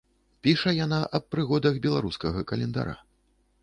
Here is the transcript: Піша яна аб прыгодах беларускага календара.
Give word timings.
Піша 0.47 0.73
яна 0.77 0.99
аб 1.19 1.29
прыгодах 1.37 1.79
беларускага 1.87 2.39
календара. 2.55 3.01